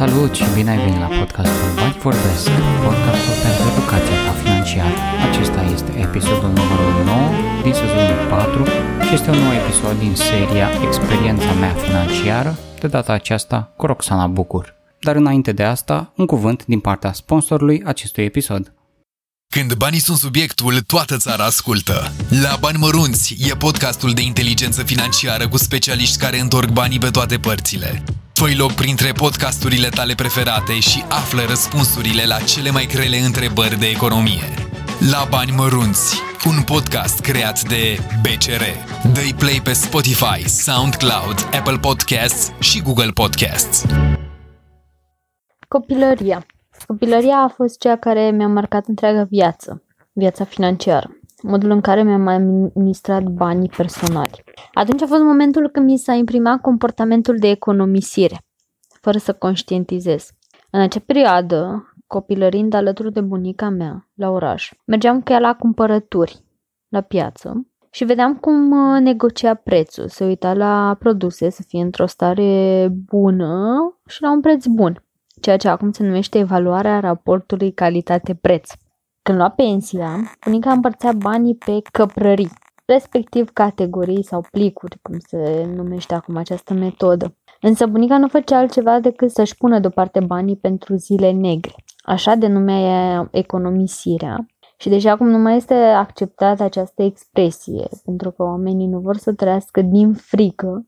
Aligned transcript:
Salut 0.00 0.34
și 0.34 0.44
bine 0.54 0.70
ai 0.70 0.76
venit 0.76 0.98
la 0.98 1.06
podcastul 1.06 1.70
Bani 1.74 1.98
Vorbesc, 2.02 2.48
podcastul 2.84 3.36
pentru 3.44 3.64
educația 3.72 4.16
ta 4.26 4.32
financiară. 4.42 4.96
Acesta 5.28 5.60
este 5.74 5.92
episodul 6.06 6.50
numărul 6.58 7.04
9 7.04 7.30
din 7.62 7.72
sezonul 7.72 8.28
4 8.30 8.64
și 9.06 9.14
este 9.14 9.30
un 9.30 9.38
nou 9.38 9.52
episod 9.52 9.98
din 9.98 10.14
seria 10.14 10.68
Experiența 10.86 11.52
mea 11.52 11.74
financiară, 11.74 12.58
de 12.80 12.86
data 12.86 13.12
aceasta 13.12 13.72
cu 13.76 13.86
Roxana 13.86 14.26
Bucur. 14.26 14.74
Dar 15.00 15.16
înainte 15.16 15.52
de 15.52 15.62
asta, 15.62 16.12
un 16.16 16.26
cuvânt 16.26 16.64
din 16.66 16.80
partea 16.80 17.12
sponsorului 17.12 17.82
acestui 17.84 18.24
episod. 18.24 18.72
Când 19.52 19.74
banii 19.74 20.06
sunt 20.08 20.16
subiectul, 20.16 20.80
toată 20.86 21.16
țara 21.16 21.44
ascultă. 21.44 22.12
La 22.42 22.56
Bani 22.60 22.78
Mărunți 22.78 23.36
e 23.48 23.54
podcastul 23.56 24.12
de 24.12 24.22
inteligență 24.22 24.82
financiară 24.82 25.48
cu 25.48 25.56
specialiști 25.56 26.18
care 26.18 26.40
întorc 26.40 26.68
banii 26.68 26.98
pe 26.98 27.10
toate 27.10 27.36
părțile. 27.38 28.02
Fă 28.40 28.46
loc 28.56 28.72
printre 28.72 29.12
podcasturile 29.12 29.88
tale 29.88 30.14
preferate 30.14 30.78
și 30.80 31.04
află 31.08 31.42
răspunsurile 31.48 32.24
la 32.26 32.38
cele 32.38 32.70
mai 32.70 32.86
grele 32.94 33.16
întrebări 33.16 33.78
de 33.78 33.86
economie. 33.86 34.48
La 35.12 35.26
Bani 35.30 35.50
Mărunți, 35.50 36.20
un 36.46 36.62
podcast 36.62 37.20
creat 37.20 37.62
de 37.68 37.98
BCR. 38.22 38.64
dă 39.12 39.34
play 39.38 39.60
pe 39.64 39.72
Spotify, 39.72 40.48
SoundCloud, 40.48 41.38
Apple 41.58 41.78
Podcasts 41.78 42.52
și 42.58 42.82
Google 42.82 43.10
Podcasts. 43.10 43.86
Copilăria 45.68 46.46
Copilăria 46.86 47.36
a 47.36 47.48
fost 47.48 47.78
cea 47.78 47.96
care 47.96 48.30
mi-a 48.30 48.48
marcat 48.48 48.86
întreaga 48.86 49.24
viață, 49.30 49.82
viața 50.12 50.44
financiară, 50.44 51.13
modul 51.46 51.70
în 51.70 51.80
care 51.80 52.02
mi-am 52.02 52.26
administrat 52.26 53.22
banii 53.22 53.68
personali. 53.76 54.44
Atunci 54.72 55.02
a 55.02 55.06
fost 55.06 55.22
momentul 55.22 55.68
când 55.68 55.86
mi 55.86 55.98
s-a 55.98 56.12
imprimat 56.12 56.60
comportamentul 56.60 57.36
de 57.38 57.48
economisire, 57.48 58.38
fără 59.00 59.18
să 59.18 59.32
conștientizez. 59.32 60.30
În 60.70 60.80
acea 60.80 61.00
perioadă, 61.06 61.88
copilărind 62.06 62.74
alături 62.74 63.12
de 63.12 63.20
bunica 63.20 63.68
mea 63.68 64.08
la 64.14 64.30
oraș, 64.30 64.72
mergeam 64.84 65.20
cu 65.20 65.32
ea 65.32 65.38
la 65.38 65.54
cumpărături, 65.54 66.44
la 66.88 67.00
piață, 67.00 67.66
și 67.90 68.04
vedeam 68.04 68.36
cum 68.36 68.70
uh, 68.70 69.00
negocia 69.00 69.54
prețul, 69.54 70.08
se 70.08 70.24
uita 70.24 70.54
la 70.54 70.96
produse 70.98 71.50
să 71.50 71.62
fie 71.66 71.82
într-o 71.82 72.06
stare 72.06 72.88
bună 73.10 73.76
și 74.06 74.22
la 74.22 74.30
un 74.30 74.40
preț 74.40 74.66
bun 74.66 75.04
ceea 75.40 75.56
ce 75.56 75.68
acum 75.68 75.92
se 75.92 76.02
numește 76.02 76.38
evaluarea 76.38 77.00
raportului 77.00 77.72
calitate-preț. 77.72 78.70
Când 79.28 79.38
lua 79.38 79.50
pensia, 79.50 80.36
bunica 80.44 80.72
împărțea 80.72 81.12
banii 81.12 81.54
pe 81.54 81.78
căprării, 81.92 82.50
respectiv 82.84 83.50
categorii 83.52 84.24
sau 84.24 84.44
plicuri, 84.50 84.98
cum 85.02 85.18
se 85.18 85.70
numește 85.74 86.14
acum 86.14 86.36
această 86.36 86.74
metodă. 86.74 87.36
Însă 87.60 87.86
bunica 87.86 88.18
nu 88.18 88.28
făcea 88.28 88.58
altceva 88.58 89.00
decât 89.00 89.30
să-și 89.30 89.56
pună 89.56 89.78
deoparte 89.78 90.20
banii 90.20 90.56
pentru 90.56 90.94
zile 90.94 91.30
negre. 91.30 91.74
Așa 92.02 92.34
denumea 92.34 93.28
economisirea. 93.30 94.46
Și 94.76 94.88
deși 94.88 95.08
acum 95.08 95.28
nu 95.28 95.38
mai 95.38 95.56
este 95.56 95.74
acceptată 95.74 96.62
această 96.62 97.02
expresie, 97.02 97.88
pentru 98.04 98.30
că 98.30 98.42
oamenii 98.42 98.86
nu 98.86 98.98
vor 98.98 99.16
să 99.16 99.32
trăiască 99.32 99.82
din 99.82 100.12
frică, 100.12 100.86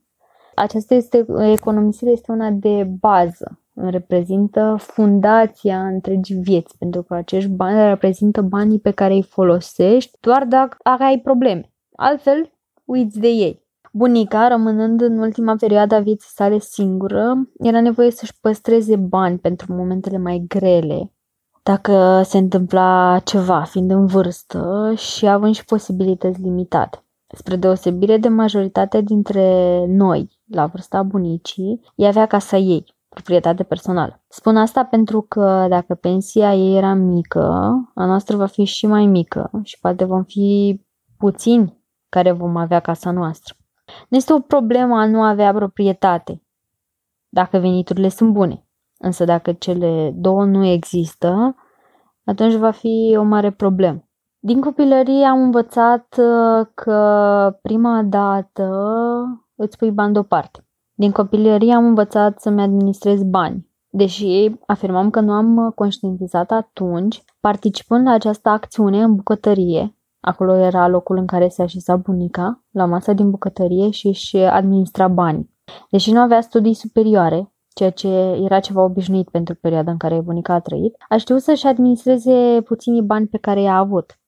această 0.54 0.94
este, 0.94 1.26
economisire 1.52 2.10
este 2.10 2.32
una 2.32 2.50
de 2.50 2.84
bază 3.00 3.60
reprezintă 3.76 4.76
fundația 4.78 5.86
întregii 5.86 6.36
vieți, 6.36 6.78
pentru 6.78 7.02
că 7.02 7.14
acești 7.14 7.50
bani 7.50 7.88
reprezintă 7.88 8.42
banii 8.42 8.80
pe 8.80 8.90
care 8.90 9.14
îi 9.14 9.22
folosești 9.22 10.18
doar 10.20 10.44
dacă 10.44 10.76
ai 10.82 11.18
probleme. 11.18 11.72
Altfel, 11.96 12.52
uiți 12.84 13.18
de 13.18 13.28
ei. 13.28 13.64
Bunica, 13.92 14.48
rămânând 14.48 15.00
în 15.00 15.18
ultima 15.18 15.56
perioadă 15.56 15.94
a 15.94 16.00
vieții 16.00 16.30
sale 16.32 16.58
singură, 16.58 17.48
era 17.58 17.80
nevoie 17.80 18.10
să-și 18.10 18.40
păstreze 18.40 18.96
bani 18.96 19.38
pentru 19.38 19.72
momentele 19.72 20.18
mai 20.18 20.44
grele, 20.48 21.12
dacă 21.62 22.22
se 22.24 22.38
întâmpla 22.38 23.18
ceva, 23.24 23.62
fiind 23.62 23.90
în 23.90 24.06
vârstă 24.06 24.92
și 24.96 25.26
având 25.26 25.54
și 25.54 25.64
posibilități 25.64 26.40
limitate. 26.40 27.04
Spre 27.26 27.56
deosebire 27.56 28.16
de 28.16 28.28
majoritatea 28.28 29.00
dintre 29.00 29.84
noi, 29.86 30.40
la 30.50 30.66
vârsta 30.66 31.02
bunicii, 31.02 31.80
ea 31.94 32.08
avea 32.08 32.26
casa 32.26 32.56
ei, 32.56 32.95
proprietate 33.16 33.62
personală. 33.62 34.22
Spun 34.28 34.56
asta 34.56 34.84
pentru 34.84 35.20
că 35.22 35.66
dacă 35.68 35.94
pensia 35.94 36.54
ei 36.54 36.76
era 36.76 36.94
mică, 36.94 37.40
a 37.94 38.04
noastră 38.04 38.36
va 38.36 38.46
fi 38.46 38.64
și 38.64 38.86
mai 38.86 39.06
mică 39.06 39.50
și 39.62 39.78
poate 39.80 40.04
vom 40.04 40.22
fi 40.22 40.80
puțini 41.18 41.84
care 42.08 42.32
vom 42.32 42.56
avea 42.56 42.80
casa 42.80 43.10
noastră. 43.10 43.54
Nu 44.08 44.16
este 44.16 44.32
o 44.32 44.40
problemă 44.40 44.96
a 44.96 45.06
nu 45.06 45.22
avea 45.22 45.52
proprietate, 45.52 46.42
dacă 47.28 47.58
veniturile 47.58 48.08
sunt 48.08 48.32
bune. 48.32 48.66
Însă 48.98 49.24
dacă 49.24 49.52
cele 49.52 50.12
două 50.14 50.44
nu 50.44 50.64
există, 50.64 51.54
atunci 52.24 52.54
va 52.54 52.70
fi 52.70 53.14
o 53.18 53.22
mare 53.22 53.50
problemă. 53.50 54.08
Din 54.38 54.60
copilărie 54.60 55.24
am 55.24 55.42
învățat 55.42 56.16
uh, 56.18 56.66
că 56.74 57.58
prima 57.62 58.02
dată 58.02 58.68
îți 59.54 59.76
pui 59.76 59.90
bani 59.90 60.12
deoparte. 60.12 60.65
Din 60.98 61.10
copilărie 61.10 61.74
am 61.74 61.84
învățat 61.84 62.40
să-mi 62.40 62.62
administrez 62.62 63.22
bani. 63.22 63.70
Deși 63.88 64.50
afirmam 64.66 65.10
că 65.10 65.20
nu 65.20 65.32
am 65.32 65.72
conștientizat 65.74 66.50
atunci, 66.50 67.24
participând 67.40 68.06
la 68.06 68.12
această 68.12 68.48
acțiune 68.48 69.02
în 69.02 69.14
bucătărie, 69.14 69.96
acolo 70.20 70.54
era 70.54 70.88
locul 70.88 71.16
în 71.16 71.26
care 71.26 71.48
se 71.48 71.62
așeza 71.62 71.96
bunica, 71.96 72.64
la 72.70 72.84
masa 72.84 73.12
din 73.12 73.30
bucătărie 73.30 73.90
și 73.90 74.06
își 74.06 74.36
administra 74.36 75.08
bani. 75.08 75.50
Deși 75.90 76.12
nu 76.12 76.20
avea 76.20 76.40
studii 76.40 76.74
superioare, 76.74 77.52
ceea 77.74 77.90
ce 77.90 78.08
era 78.44 78.60
ceva 78.60 78.82
obișnuit 78.82 79.28
pentru 79.28 79.54
perioada 79.54 79.90
în 79.90 79.96
care 79.96 80.20
bunica 80.20 80.54
a 80.54 80.60
trăit, 80.60 80.96
a 81.08 81.16
știut 81.16 81.40
să-și 81.40 81.66
administreze 81.66 82.60
puținii 82.64 83.02
bani 83.02 83.26
pe 83.26 83.38
care 83.38 83.60
i-a 83.60 83.76
avut. 83.76 84.18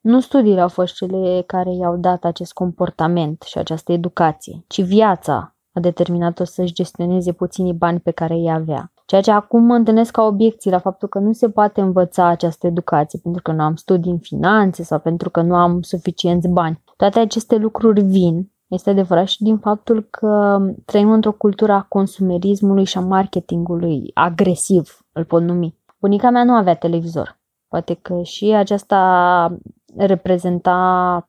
Nu 0.00 0.20
studiile 0.20 0.60
au 0.60 0.68
fost 0.68 0.94
cele 0.94 1.42
care 1.46 1.74
i-au 1.74 1.96
dat 1.96 2.24
acest 2.24 2.52
comportament 2.52 3.42
și 3.42 3.58
această 3.58 3.92
educație, 3.92 4.64
ci 4.66 4.82
viața 4.82 5.51
a 5.72 5.80
determinat-o 5.80 6.44
să-și 6.44 6.72
gestioneze 6.72 7.32
puținii 7.32 7.72
bani 7.72 8.00
pe 8.00 8.10
care 8.10 8.34
îi 8.34 8.52
avea. 8.52 8.92
Ceea 9.06 9.20
ce 9.20 9.30
acum 9.30 9.62
mă 9.62 9.74
întâlnesc 9.74 10.10
ca 10.10 10.22
obiecții 10.22 10.70
la 10.70 10.78
faptul 10.78 11.08
că 11.08 11.18
nu 11.18 11.32
se 11.32 11.50
poate 11.50 11.80
învăța 11.80 12.26
această 12.26 12.66
educație 12.66 13.18
pentru 13.22 13.42
că 13.42 13.52
nu 13.52 13.62
am 13.62 13.74
studii 13.74 14.10
în 14.10 14.18
finanțe 14.18 14.82
sau 14.82 14.98
pentru 14.98 15.30
că 15.30 15.42
nu 15.42 15.54
am 15.54 15.82
suficienți 15.82 16.48
bani. 16.48 16.82
Toate 16.96 17.18
aceste 17.18 17.56
lucruri 17.56 18.02
vin, 18.02 18.52
este 18.66 18.90
adevărat 18.90 19.26
și 19.26 19.42
din 19.42 19.58
faptul 19.58 20.06
că 20.10 20.58
trăim 20.84 21.10
într-o 21.10 21.32
cultură 21.32 21.72
a 21.72 21.86
consumerismului 21.88 22.84
și 22.84 22.98
a 22.98 23.00
marketingului 23.00 24.10
agresiv, 24.14 25.06
îl 25.12 25.24
pot 25.24 25.42
numi. 25.42 25.78
Bunica 26.00 26.30
mea 26.30 26.44
nu 26.44 26.52
avea 26.52 26.74
televizor. 26.74 27.40
Poate 27.68 27.94
că 27.94 28.22
și 28.22 28.44
aceasta 28.44 29.56
reprezenta 29.96 31.28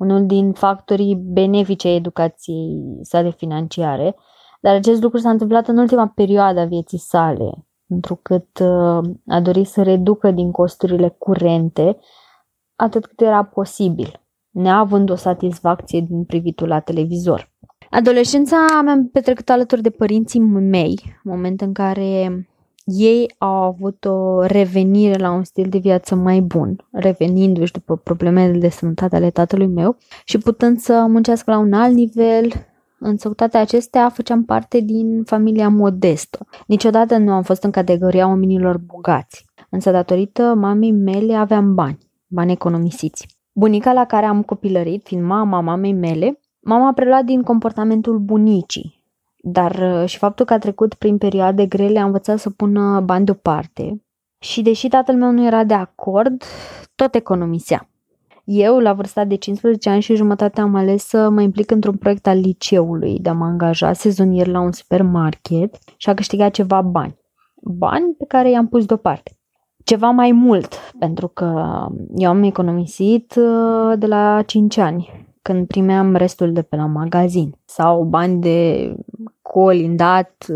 unul 0.00 0.26
din 0.26 0.52
factorii 0.52 1.14
benefice 1.16 1.88
ai 1.88 1.94
educației 1.94 2.98
sale 3.02 3.30
financiare, 3.30 4.16
dar 4.60 4.74
acest 4.74 5.02
lucru 5.02 5.18
s-a 5.18 5.30
întâmplat 5.30 5.68
în 5.68 5.78
ultima 5.78 6.12
perioadă 6.14 6.60
a 6.60 6.64
vieții 6.64 6.98
sale, 6.98 7.66
întrucât 7.86 8.58
uh, 8.58 9.10
a 9.26 9.40
dorit 9.42 9.66
să 9.66 9.82
reducă 9.82 10.30
din 10.30 10.50
costurile 10.50 11.14
curente 11.18 11.98
atât 12.76 13.06
cât 13.06 13.20
era 13.20 13.44
posibil, 13.44 14.20
neavând 14.50 15.10
o 15.10 15.14
satisfacție 15.14 16.00
din 16.00 16.24
privitul 16.24 16.68
la 16.68 16.80
televizor. 16.80 17.52
Adolescența 17.90 18.56
mi-am 18.82 19.08
petrecut 19.08 19.48
alături 19.48 19.82
de 19.82 19.90
părinții 19.90 20.40
mei, 20.40 21.20
moment 21.22 21.60
în 21.60 21.72
care 21.72 22.49
ei 22.84 23.34
au 23.38 23.54
avut 23.54 24.04
o 24.04 24.42
revenire 24.42 25.18
la 25.18 25.30
un 25.30 25.44
stil 25.44 25.68
de 25.68 25.78
viață 25.78 26.14
mai 26.14 26.40
bun, 26.40 26.76
revenindu-și 26.92 27.72
după 27.72 27.96
problemele 27.96 28.58
de 28.58 28.68
sănătate 28.68 29.16
ale 29.16 29.30
tatălui 29.30 29.66
meu 29.66 29.96
și 30.24 30.38
putând 30.38 30.78
să 30.78 31.06
muncească 31.08 31.50
la 31.50 31.58
un 31.58 31.72
alt 31.72 31.94
nivel, 31.94 32.52
însă 32.98 33.28
cu 33.28 33.34
toate 33.34 33.56
acestea 33.56 34.08
făceam 34.08 34.44
parte 34.44 34.80
din 34.80 35.22
familia 35.24 35.68
modestă. 35.68 36.46
Niciodată 36.66 37.16
nu 37.16 37.32
am 37.32 37.42
fost 37.42 37.62
în 37.62 37.70
categoria 37.70 38.26
oamenilor 38.26 38.78
bogați, 38.78 39.44
însă 39.70 39.90
datorită 39.90 40.54
mamei 40.56 40.92
mele 40.92 41.34
aveam 41.34 41.74
bani, 41.74 41.98
bani 42.26 42.52
economisiți. 42.52 43.38
Bunica 43.52 43.92
la 43.92 44.04
care 44.04 44.26
am 44.26 44.42
copilărit, 44.42 45.06
fiind 45.06 45.24
mama 45.24 45.60
mamei 45.60 45.92
mele, 45.92 46.40
mama 46.60 46.88
a 46.88 46.92
preluat 46.92 47.24
din 47.24 47.42
comportamentul 47.42 48.18
bunicii 48.18 48.99
dar 49.42 50.00
uh, 50.02 50.08
și 50.08 50.18
faptul 50.18 50.44
că 50.44 50.52
a 50.52 50.58
trecut 50.58 50.94
prin 50.94 51.18
perioade 51.18 51.66
grele 51.66 51.98
a 51.98 52.04
învățat 52.04 52.38
să 52.38 52.50
pună 52.50 53.00
bani 53.00 53.24
deoparte. 53.24 54.02
Și 54.38 54.62
deși 54.62 54.88
tatăl 54.88 55.14
meu 55.14 55.30
nu 55.30 55.46
era 55.46 55.64
de 55.64 55.74
acord, 55.74 56.42
tot 56.94 57.14
economisea. 57.14 57.90
Eu, 58.44 58.78
la 58.78 58.92
vârsta 58.92 59.24
de 59.24 59.34
15 59.34 59.90
ani 59.90 60.00
și 60.00 60.14
jumătate, 60.14 60.60
am 60.60 60.74
ales 60.74 61.04
să 61.04 61.28
mă 61.28 61.40
implic 61.40 61.70
într-un 61.70 61.96
proiect 61.96 62.26
al 62.26 62.38
liceului, 62.38 63.18
de 63.18 63.28
a 63.28 63.32
mă 63.32 63.44
angaja 63.44 63.92
sezonier 63.92 64.46
la 64.46 64.60
un 64.60 64.72
supermarket 64.72 65.78
și 65.96 66.08
a 66.08 66.14
câștigat 66.14 66.50
ceva 66.50 66.82
bani. 66.82 67.18
Bani 67.62 68.14
pe 68.18 68.24
care 68.24 68.50
i-am 68.50 68.68
pus 68.68 68.84
deoparte. 68.84 69.32
Ceva 69.84 70.10
mai 70.10 70.32
mult, 70.32 70.74
pentru 70.98 71.28
că 71.28 71.44
eu 72.16 72.28
am 72.28 72.42
economisit 72.42 73.34
uh, 73.36 73.98
de 73.98 74.06
la 74.06 74.42
5 74.42 74.76
ani, 74.76 75.29
când 75.42 75.66
primeam 75.66 76.14
restul 76.14 76.52
de 76.52 76.62
pe 76.62 76.76
la 76.76 76.86
magazin 76.86 77.54
sau 77.64 78.04
bani 78.04 78.40
de 78.40 78.90
colindat 79.42 80.46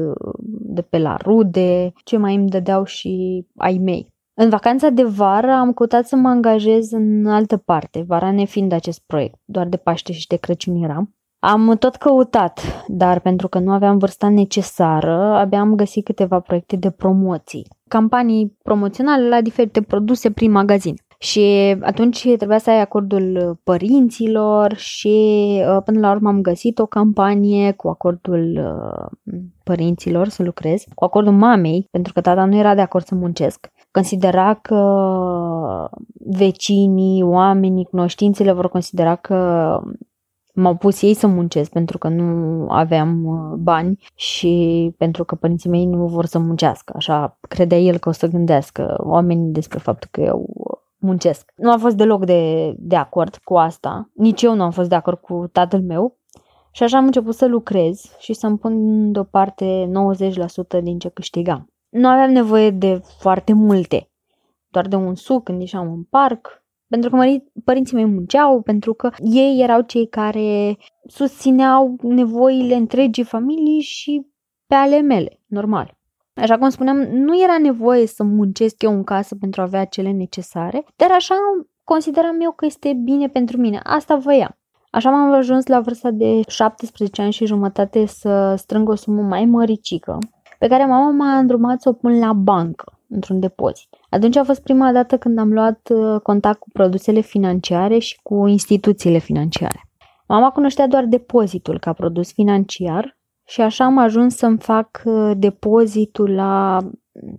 de 0.46 0.82
pe 0.82 0.98
la 0.98 1.16
rude, 1.16 1.92
ce 2.04 2.16
mai 2.16 2.34
îmi 2.34 2.48
dădeau 2.48 2.84
și 2.84 3.44
ai 3.56 3.78
mei. 3.78 4.12
În 4.34 4.48
vacanța 4.48 4.88
de 4.88 5.02
vară 5.02 5.50
am 5.50 5.72
căutat 5.72 6.06
să 6.06 6.16
mă 6.16 6.28
angajez 6.28 6.92
în 6.92 7.26
altă 7.26 7.56
parte, 7.56 8.04
vara 8.06 8.32
nefiind 8.32 8.72
acest 8.72 9.02
proiect, 9.06 9.38
doar 9.44 9.66
de 9.66 9.76
Paște 9.76 10.12
și 10.12 10.26
de 10.26 10.36
Crăciun 10.36 10.82
eram. 10.82 11.14
Am 11.38 11.76
tot 11.78 11.96
căutat, 11.96 12.84
dar 12.86 13.20
pentru 13.20 13.48
că 13.48 13.58
nu 13.58 13.72
aveam 13.72 13.98
vârsta 13.98 14.28
necesară, 14.28 15.34
abia 15.34 15.60
am 15.60 15.75
găsit 15.75 16.04
câteva 16.04 16.40
proiecte 16.40 16.76
de 16.76 16.90
promoții, 16.90 17.66
campanii 17.88 18.56
promoționale 18.62 19.28
la 19.28 19.40
diferite 19.40 19.82
produse 19.82 20.31
prin 20.31 20.50
magazin. 20.50 20.94
Și 21.25 21.76
atunci 21.81 22.35
trebuia 22.37 22.59
să 22.59 22.71
ai 22.71 22.81
acordul 22.81 23.59
părinților 23.62 24.75
și 24.75 25.17
uh, 25.69 25.82
până 25.85 26.00
la 26.00 26.11
urmă 26.11 26.29
am 26.29 26.41
găsit 26.41 26.79
o 26.79 26.87
campanie 26.87 27.73
cu 27.73 27.88
acordul 27.88 28.59
uh, 28.59 29.41
părinților 29.62 30.29
să 30.29 30.43
lucrez, 30.43 30.85
cu 30.94 31.05
acordul 31.05 31.32
mamei, 31.32 31.88
pentru 31.91 32.12
că 32.12 32.21
tata 32.21 32.44
nu 32.44 32.56
era 32.56 32.75
de 32.75 32.81
acord 32.81 33.05
să 33.05 33.15
muncesc. 33.15 33.71
Considera 33.91 34.55
că 34.55 35.91
vecinii, 36.15 37.23
oamenii, 37.23 37.85
cunoștințele 37.85 38.53
vor 38.53 38.69
considera 38.69 39.17
că 39.17 39.81
m-au 40.55 40.75
pus 40.75 41.03
ei 41.03 41.15
să 41.15 41.27
muncesc 41.27 41.70
pentru 41.70 41.99
că 41.99 42.09
nu 42.09 42.67
aveam 42.69 43.25
uh, 43.25 43.56
bani 43.59 43.99
și 44.15 44.94
pentru 44.99 45.25
că 45.25 45.35
părinții 45.35 45.70
mei 45.70 45.87
nu 45.87 46.06
vor 46.06 46.25
să 46.25 46.38
muncească. 46.38 46.93
Așa 46.97 47.38
credea 47.49 47.79
el 47.79 47.99
că 47.99 48.09
o 48.09 48.12
să 48.12 48.27
gândească 48.27 48.94
oamenii 48.99 49.53
despre 49.53 49.79
faptul 49.79 50.09
că 50.12 50.20
eu 50.20 50.47
muncesc. 51.05 51.53
Nu 51.56 51.71
am 51.71 51.79
fost 51.79 51.97
deloc 51.97 52.25
de, 52.25 52.75
de 52.79 52.97
acord 52.97 53.37
cu 53.37 53.56
asta. 53.56 54.11
Nici 54.15 54.43
eu 54.43 54.55
nu 54.55 54.62
am 54.62 54.71
fost 54.71 54.89
de 54.89 54.95
acord 54.95 55.19
cu 55.19 55.49
tatăl 55.53 55.83
meu. 55.83 56.19
Și 56.73 56.83
așa 56.83 56.99
am 56.99 57.05
început 57.05 57.35
să 57.35 57.47
lucrez 57.47 58.17
și 58.19 58.33
să-mi 58.33 58.59
pun 58.59 59.12
deoparte 59.12 59.91
90% 60.79 60.83
din 60.83 60.99
ce 60.99 61.09
câștigam. 61.09 61.73
Nu 61.89 62.09
aveam 62.09 62.31
nevoie 62.31 62.71
de 62.71 63.01
foarte 63.19 63.53
multe, 63.53 64.11
doar 64.69 64.89
de 64.89 64.97
un 64.97 65.15
suc 65.15 65.45
când 65.45 65.61
ieșeam 65.61 65.93
în 65.93 66.03
parc, 66.03 66.65
pentru 66.89 67.11
că 67.11 67.17
părinții 67.65 67.97
mei 67.97 68.05
munceau, 68.05 68.62
pentru 68.62 68.95
că 68.95 69.11
ei 69.19 69.62
erau 69.62 69.81
cei 69.81 70.09
care 70.09 70.77
susțineau 71.06 71.97
nevoile 72.03 72.75
întregii 72.75 73.25
familii 73.25 73.81
și 73.81 74.27
pe 74.67 74.75
ale 74.75 75.01
mele, 75.01 75.41
normal. 75.47 75.99
Așa 76.34 76.58
cum 76.58 76.69
spuneam, 76.69 76.96
nu 76.96 77.42
era 77.42 77.58
nevoie 77.58 78.06
să 78.06 78.22
muncesc 78.22 78.82
eu 78.82 78.92
în 78.92 79.04
casă 79.04 79.36
pentru 79.40 79.60
a 79.60 79.64
avea 79.64 79.84
cele 79.84 80.10
necesare, 80.10 80.84
dar 80.96 81.10
așa 81.10 81.34
consideram 81.84 82.40
eu 82.40 82.50
că 82.50 82.64
este 82.64 82.92
bine 83.04 83.28
pentru 83.28 83.56
mine. 83.56 83.81
Asta 83.82 84.16
voiam. 84.16 84.58
Așa 84.90 85.10
m-am 85.10 85.32
ajuns 85.32 85.66
la 85.66 85.81
vârsta 85.81 86.10
de 86.10 86.40
17 86.48 87.22
ani 87.22 87.32
și 87.32 87.46
jumătate 87.46 88.06
să 88.06 88.54
strâng 88.56 88.88
o 88.88 88.94
sumă 88.94 89.22
mai 89.22 89.44
măricică, 89.44 90.19
pe 90.58 90.66
care 90.66 90.84
mama 90.84 91.10
m-a 91.10 91.38
îndrumat 91.38 91.81
să 91.81 91.88
o 91.88 91.92
pun 91.92 92.19
la 92.19 92.32
bancă, 92.32 92.98
într-un 93.08 93.40
depozit. 93.40 93.88
Atunci 94.10 94.36
a 94.36 94.44
fost 94.44 94.62
prima 94.62 94.92
dată 94.92 95.19
când 95.19 95.38
am 95.38 95.52
luat 95.52 95.88
uh, 95.94 96.20
contact 96.20 96.58
cu 96.58 96.69
produsele 96.72 97.20
financiare 97.20 97.98
și 97.98 98.20
cu 98.22 98.46
instituțiile 98.46 99.19
financiare. 99.19 99.88
Mama 100.28 100.50
cunoștea 100.50 100.86
doar 100.86 101.04
depozitul 101.04 101.78
ca 101.78 101.92
produs 101.92 102.32
financiar 102.32 103.19
și 103.46 103.61
așa 103.61 103.85
am 103.85 103.99
ajuns 103.99 104.37
să-mi 104.37 104.58
fac 104.58 105.02
uh, 105.05 105.32
depozitul 105.37 106.35
la, 106.35 106.79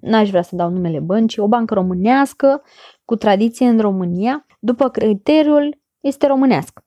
n-aș 0.02 0.30
vrea 0.30 0.42
să 0.42 0.56
dau 0.56 0.70
numele 0.70 1.00
băncii, 1.00 1.42
o 1.42 1.48
bancă 1.48 1.74
românească 1.74 2.62
cu 3.06 3.16
tradiție 3.16 3.68
în 3.68 3.80
România, 3.80 4.46
după 4.60 4.90
criteriul 4.90 5.82
este 6.00 6.28
românească. 6.28 6.86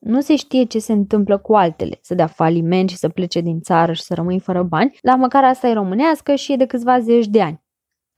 Nu 0.00 0.20
se 0.20 0.36
știe 0.36 0.64
ce 0.64 0.78
se 0.78 0.92
întâmplă 0.92 1.38
cu 1.38 1.54
altele, 1.54 1.98
să 2.02 2.14
dea 2.14 2.26
faliment 2.26 2.88
și 2.88 2.96
să 2.96 3.08
plece 3.08 3.40
din 3.40 3.60
țară 3.60 3.92
și 3.92 4.02
să 4.02 4.14
rămâi 4.14 4.40
fără 4.40 4.62
bani, 4.62 4.98
la 5.02 5.14
măcar 5.14 5.44
asta 5.44 5.68
e 5.68 5.72
românească 5.72 6.34
și 6.34 6.52
e 6.52 6.56
de 6.56 6.66
câțiva 6.66 7.00
zeci 7.00 7.26
de 7.26 7.42
ani. 7.42 7.62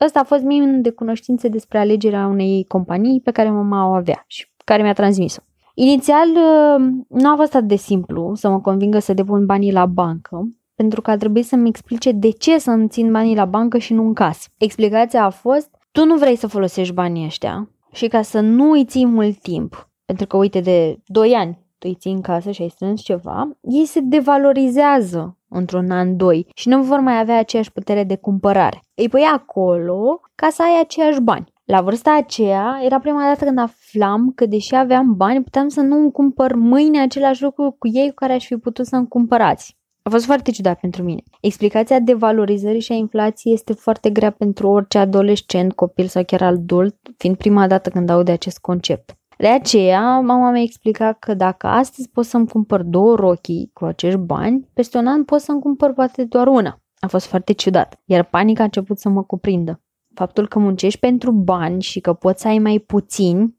Ăsta 0.05 0.21
a 0.21 0.25
fost 0.25 0.43
minimul 0.43 0.81
de 0.81 0.91
cunoștințe 0.91 1.49
despre 1.49 1.79
alegerea 1.79 2.27
unei 2.27 2.65
companii 2.65 3.21
pe 3.21 3.31
care 3.31 3.51
mama 3.51 3.89
o 3.89 3.93
avea 3.93 4.25
și 4.27 4.53
care 4.65 4.83
mi-a 4.83 4.93
transmis-o. 4.93 5.43
Inițial 5.75 6.29
uh, 6.29 6.87
nu 7.09 7.33
a 7.33 7.37
fost 7.37 7.55
atât 7.55 7.69
de 7.69 7.77
simplu 7.77 8.35
să 8.35 8.49
mă 8.49 8.61
convingă 8.61 8.99
să 8.99 9.13
depun 9.13 9.47
banii 9.47 9.73
la 9.73 9.87
bancă, 9.87 10.49
pentru 10.75 11.01
că 11.01 11.11
a 11.11 11.17
trebuit 11.17 11.47
să-mi 11.47 11.69
explice 11.69 12.13
de 12.13 12.31
ce 12.31 12.59
să-mi 12.59 12.89
țin 12.89 13.13
banii 13.13 13.37
la 13.37 13.45
bancă 13.45 13.79
și 13.79 13.93
nu 13.93 14.03
în 14.03 14.15
casă. 14.15 14.49
Explicația 14.57 15.25
a 15.25 15.31
fost, 15.31 15.71
tu 15.93 16.05
nu 16.05 16.17
vrei 16.17 16.37
să 16.37 16.47
folosești 16.47 16.95
banii 16.95 17.25
ăștia 17.25 17.71
și 17.93 18.07
ca 18.07 18.23
să 18.23 18.41
nu 18.41 18.71
îi 18.71 18.85
ții 18.85 19.07
mult 19.07 19.39
timp, 19.39 19.91
pentru 20.05 20.27
că 20.27 20.37
uite 20.37 20.61
de 20.61 21.01
2 21.07 21.33
ani 21.33 21.59
tu 21.81 21.89
îi 21.89 21.95
ții 21.95 22.13
în 22.13 22.21
casă 22.21 22.51
și 22.51 22.63
ai 22.63 22.69
strâns 22.69 23.01
ceva, 23.01 23.51
ei 23.61 23.85
se 23.85 24.01
devalorizează 24.01 25.37
într-un 25.49 25.91
an, 25.91 26.17
doi 26.17 26.47
și 26.55 26.69
nu 26.69 26.83
vor 26.83 26.99
mai 26.99 27.19
avea 27.19 27.39
aceeași 27.39 27.73
putere 27.73 28.05
de 28.05 28.17
cumpărare. 28.17 28.83
Îi 28.95 29.09
pui 29.09 29.23
acolo 29.23 30.21
ca 30.35 30.49
să 30.51 30.63
ai 30.63 30.81
aceiași 30.81 31.21
bani. 31.21 31.53
La 31.71 31.81
vârsta 31.81 32.17
aceea 32.17 32.81
era 32.85 32.99
prima 32.99 33.23
dată 33.23 33.45
când 33.45 33.59
aflam 33.59 34.33
că 34.35 34.47
deși 34.47 34.75
aveam 34.75 35.15
bani, 35.17 35.43
puteam 35.43 35.69
să 35.69 35.81
nu 35.81 35.97
îmi 35.97 36.13
cumpăr 36.13 36.55
mâine 36.55 37.01
același 37.01 37.43
lucru 37.43 37.77
cu 37.79 37.89
ei 37.93 38.09
cu 38.09 38.15
care 38.15 38.33
aș 38.33 38.47
fi 38.47 38.57
putut 38.57 38.87
să-mi 38.87 39.09
cumpărați. 39.09 39.79
A 40.03 40.11
fost 40.11 40.25
foarte 40.25 40.51
ciudat 40.51 40.81
pentru 40.81 41.03
mine. 41.03 41.23
Explicația 41.41 42.01
de 42.01 42.15
valorizării 42.15 42.81
și 42.81 42.93
a 42.93 42.95
inflației 42.95 43.55
este 43.55 43.73
foarte 43.73 44.11
grea 44.11 44.31
pentru 44.31 44.69
orice 44.69 44.99
adolescent, 44.99 45.73
copil 45.73 46.07
sau 46.07 46.25
chiar 46.25 46.43
adult, 46.43 46.97
fiind 47.17 47.37
prima 47.37 47.67
dată 47.67 47.91
când 47.91 48.11
aud 48.11 48.25
de 48.25 48.33
acest 48.33 48.59
concept. 48.59 49.17
De 49.39 49.49
aceea, 49.49 50.21
mama 50.21 50.51
mi-a 50.51 50.63
explicat 50.63 51.19
că 51.19 51.35
dacă 51.35 51.67
astăzi 51.67 52.09
pot 52.09 52.25
să-mi 52.25 52.49
cumpăr 52.49 52.83
două 52.83 53.15
rochii 53.15 53.71
cu 53.73 53.85
acești 53.85 54.19
bani, 54.19 54.69
peste 54.75 54.99
un 54.99 55.07
an 55.07 55.25
pot 55.25 55.41
să-mi 55.41 55.61
cumpăr 55.61 55.93
poate 55.93 56.25
doar 56.25 56.47
una. 56.47 56.81
A 57.01 57.07
fost 57.07 57.27
foarte 57.27 57.53
ciudat, 57.53 58.01
iar 58.05 58.25
panica 58.25 58.61
a 58.61 58.65
început 58.65 58.99
să 58.99 59.09
mă 59.09 59.23
cuprindă. 59.23 59.81
Faptul 60.15 60.49
că 60.49 60.59
muncești 60.59 60.99
pentru 60.99 61.33
bani 61.33 61.83
și 61.83 62.01
că 62.01 62.13
poți 62.13 62.41
să 62.41 62.49
ai 62.49 62.59
mai 62.59 62.79
puțin 62.79 63.59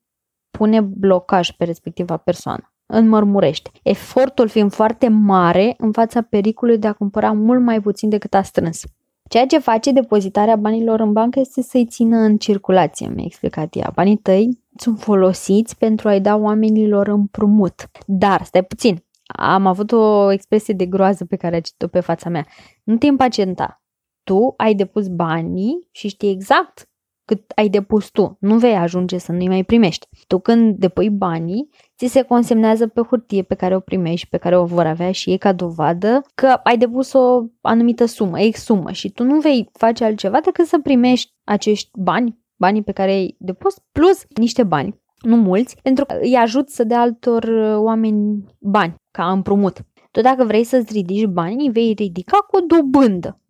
pune 0.50 0.82
blocaj 0.82 1.52
pe 1.52 1.64
respectiva 1.64 2.18
persoană. 2.18 2.74
Înmărmurește. 2.86 3.70
Efortul 3.84 4.48
fiind 4.48 4.74
foarte 4.74 5.08
mare 5.08 5.74
în 5.78 5.92
fața 5.92 6.22
pericolului 6.22 6.80
de 6.80 6.88
a 6.88 6.94
cumpăra 6.94 7.32
mult 7.32 7.62
mai 7.62 7.82
puțin 7.82 8.10
decât 8.10 8.34
a 8.34 8.42
strâns. 8.42 8.82
Ceea 9.30 9.46
ce 9.46 9.60
face 9.60 9.92
depozitarea 9.92 10.56
banilor 10.56 11.00
în 11.00 11.12
bancă 11.12 11.40
este 11.40 11.62
să-i 11.62 11.86
țină 11.86 12.18
în 12.18 12.38
circulație, 12.38 13.08
mi-a 13.08 13.24
explicat 13.26 13.76
ea. 13.76 13.92
Banii 13.96 14.18
tăi 14.18 14.60
sunt 14.76 15.00
folosiți 15.00 15.78
pentru 15.78 16.08
a-i 16.08 16.22
da 16.22 16.36
oamenilor 16.36 17.08
împrumut. 17.08 17.90
Dar, 18.06 18.44
stai 18.44 18.64
puțin, 18.64 19.04
am 19.26 19.66
avut 19.66 19.92
o 19.92 20.32
expresie 20.32 20.74
de 20.74 20.86
groază 20.86 21.26
pe 21.26 21.36
care 21.36 21.56
a 21.56 21.62
citit-o 21.62 21.88
pe 21.88 22.00
fața 22.00 22.30
mea. 22.30 22.46
Nu 22.84 22.98
te 22.98 23.06
impacienta. 23.06 23.81
Tu 24.24 24.54
ai 24.58 24.76
depus 24.76 25.08
banii 25.08 25.88
și 25.92 26.08
știi 26.08 26.30
exact 26.30 26.92
cât 27.26 27.52
ai 27.56 27.70
depus 27.70 28.10
tu. 28.10 28.38
Nu 28.40 28.58
vei 28.58 28.76
ajunge 28.76 29.18
să 29.18 29.32
nu-i 29.32 29.48
mai 29.48 29.64
primești. 29.64 30.08
Tu 30.28 30.40
când 30.40 30.76
depui 30.76 31.10
banii, 31.10 31.70
ți 31.98 32.06
se 32.06 32.22
consemnează 32.22 32.88
pe 32.88 33.02
hârtie 33.10 33.44
pe 33.44 33.56
care 33.56 33.76
o 33.76 33.80
primești, 33.80 34.28
pe 34.28 34.38
care 34.38 34.58
o 34.58 34.66
vor 34.66 34.86
avea 34.86 35.12
și 35.12 35.30
ei 35.30 35.38
ca 35.38 35.54
dovadă 35.54 36.22
că 36.36 36.48
ai 36.64 36.78
depus 36.78 37.14
o 37.14 37.44
anumită 37.62 38.06
sumă, 38.06 38.38
X 38.52 38.64
sumă 38.64 38.92
și 38.92 39.10
tu 39.10 39.24
nu 39.24 39.40
vei 39.40 39.70
face 39.74 40.04
altceva 40.04 40.40
decât 40.40 40.66
să 40.66 40.80
primești 40.80 41.32
acești 41.44 41.90
bani, 41.94 42.40
banii 42.56 42.84
pe 42.84 42.92
care 42.92 43.12
ai 43.12 43.36
depus, 43.40 43.76
plus 43.92 44.26
niște 44.38 44.64
bani, 44.64 45.02
nu 45.22 45.36
mulți, 45.36 45.78
pentru 45.82 46.06
că 46.06 46.18
îi 46.22 46.36
ajut 46.36 46.70
să 46.70 46.84
dea 46.84 47.00
altor 47.00 47.44
oameni 47.76 48.44
bani, 48.60 48.96
ca 49.12 49.32
împrumut. 49.32 49.82
Tu 50.12 50.22
dacă 50.22 50.44
vrei 50.44 50.64
să-ți 50.64 50.94
ridici 50.94 51.26
banii, 51.26 51.72
vei 51.72 51.94
ridica 51.94 52.38
cu 52.38 52.58
o 52.58 52.60
dobândă. 52.60 53.41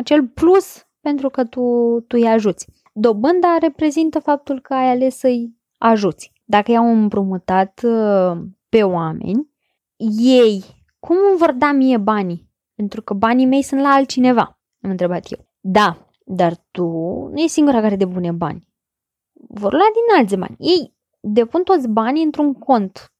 Acel 0.00 0.28
plus 0.28 0.86
pentru 1.00 1.28
că 1.28 1.44
tu, 1.44 1.60
tu 2.06 2.16
îi 2.16 2.26
ajuți. 2.26 2.66
Dobânda 2.92 3.56
reprezintă 3.60 4.18
faptul 4.18 4.60
că 4.60 4.74
ai 4.74 4.90
ales 4.90 5.16
să-i 5.16 5.56
ajuți. 5.78 6.32
Dacă 6.44 6.70
i-au 6.70 6.92
împrumutat 6.92 7.80
uh, 7.82 8.38
pe 8.68 8.82
oameni, 8.82 9.50
ei 10.18 10.64
cum 10.98 11.16
îmi 11.30 11.38
vor 11.38 11.52
da 11.52 11.72
mie 11.72 11.96
banii? 11.96 12.50
Pentru 12.74 13.02
că 13.02 13.14
banii 13.14 13.46
mei 13.46 13.62
sunt 13.62 13.80
la 13.80 13.88
altcineva, 13.88 14.60
am 14.82 14.90
întrebat 14.90 15.32
eu. 15.32 15.46
Da, 15.60 16.08
dar 16.24 16.56
tu 16.70 16.84
nu 17.32 17.40
e 17.40 17.46
singura 17.46 17.80
care 17.80 17.96
depune 17.96 18.32
bani. 18.32 18.68
Vor 19.32 19.72
lua 19.72 19.86
din 19.92 20.18
alți 20.18 20.36
bani. 20.36 20.56
Ei 20.58 20.94
depun 21.20 21.62
toți 21.62 21.88
banii 21.88 22.24
într-un 22.24 22.52
cont 22.54 23.12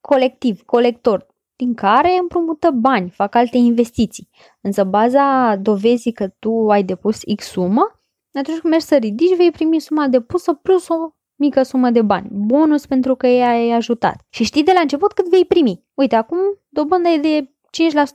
colectiv, 0.00 0.62
colector, 0.62 1.26
din 1.62 1.74
care 1.74 2.18
împrumută 2.20 2.70
bani, 2.70 3.10
fac 3.10 3.34
alte 3.34 3.56
investiții. 3.56 4.28
Însă 4.60 4.84
baza 4.84 5.56
dovezii 5.56 6.12
că 6.12 6.28
tu 6.38 6.70
ai 6.70 6.82
depus 6.82 7.20
X 7.36 7.44
sumă, 7.44 8.00
atunci 8.32 8.58
când 8.58 8.72
mergi 8.72 8.86
să 8.86 8.96
ridici, 8.96 9.36
vei 9.36 9.50
primi 9.50 9.80
suma 9.80 10.08
depusă 10.08 10.52
plus 10.52 10.88
o 10.88 10.94
mică 11.36 11.62
sumă 11.62 11.90
de 11.90 12.02
bani. 12.02 12.28
Bonus 12.30 12.86
pentru 12.86 13.14
că 13.14 13.26
ea 13.26 13.48
ai 13.48 13.70
ajutat. 13.70 14.26
Și 14.28 14.44
știi 14.44 14.62
de 14.62 14.72
la 14.74 14.80
început 14.80 15.12
cât 15.12 15.28
vei 15.28 15.44
primi. 15.44 15.84
Uite, 15.94 16.16
acum 16.16 16.38
dobânda 16.68 17.08
e 17.10 17.18
de 17.18 17.50